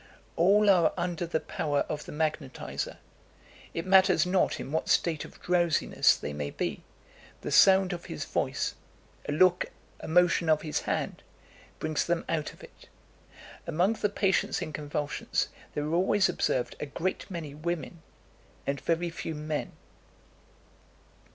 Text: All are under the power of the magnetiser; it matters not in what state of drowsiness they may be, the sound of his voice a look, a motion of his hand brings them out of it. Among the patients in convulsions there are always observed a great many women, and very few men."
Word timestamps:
All 0.35 0.67
are 0.67 0.93
under 0.97 1.27
the 1.27 1.39
power 1.39 1.81
of 1.81 2.05
the 2.05 2.11
magnetiser; 2.11 2.97
it 3.75 3.85
matters 3.85 4.25
not 4.25 4.59
in 4.59 4.71
what 4.71 4.89
state 4.89 5.23
of 5.25 5.39
drowsiness 5.43 6.15
they 6.17 6.33
may 6.33 6.49
be, 6.49 6.81
the 7.41 7.51
sound 7.51 7.93
of 7.93 8.05
his 8.05 8.25
voice 8.25 8.73
a 9.29 9.31
look, 9.31 9.65
a 9.99 10.07
motion 10.07 10.49
of 10.49 10.63
his 10.63 10.79
hand 10.89 11.21
brings 11.77 12.03
them 12.03 12.25
out 12.27 12.51
of 12.51 12.63
it. 12.63 12.89
Among 13.67 13.93
the 13.93 14.09
patients 14.09 14.59
in 14.59 14.73
convulsions 14.73 15.49
there 15.75 15.83
are 15.83 15.93
always 15.93 16.27
observed 16.27 16.75
a 16.79 16.87
great 16.87 17.29
many 17.29 17.53
women, 17.53 18.01
and 18.65 18.81
very 18.81 19.11
few 19.11 19.35
men." 19.35 19.71